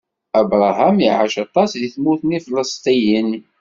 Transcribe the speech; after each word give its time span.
Abṛaham 0.39 0.97
iɛac 1.07 1.35
aṭas 1.45 1.71
di 1.81 1.89
tmurt 1.93 2.21
n 2.25 2.35
Ifilistiyen. 2.37 3.29